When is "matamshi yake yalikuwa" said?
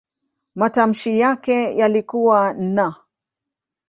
0.55-2.53